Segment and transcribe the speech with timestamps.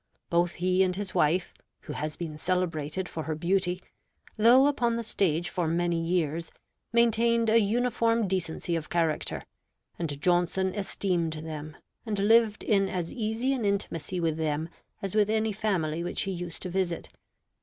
[0.31, 3.83] Both he and his wife (who has been celebrated for her beauty),
[4.35, 6.49] though upon the stage for many years,
[6.91, 9.43] maintained a uniform decency of character;
[9.99, 14.69] and Johnson esteemed them, and lived in as easy an intimacy with them
[15.03, 17.09] as with any family which he used to visit.